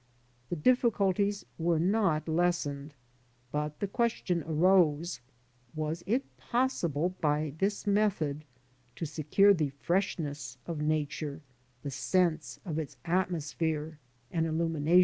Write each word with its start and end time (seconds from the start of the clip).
The 0.49 0.55
difficulties 0.55 1.45
were 1.59 1.77
not 1.77 2.27
lessened. 2.27 2.95
But 3.51 3.79
the 3.79 3.87
question 3.87 4.41
arose:'' 4.47 5.19
Was 5.75 6.01
it 6.07 6.23
possible 6.39 7.09
by 7.21 7.53
this 7.59 7.85
method 7.85 8.43
to 8.95 9.05
secure 9.05 9.53
the 9.53 9.69
freshness 9.69 10.57
of 10.65 10.81
Nature, 10.81 11.43
the 11.83 11.91
sense 11.91 12.59
of 12.65 12.79
its 12.79 12.97
atmosphere 13.05 13.99
and 14.31 14.47
illumination?" 14.47 14.99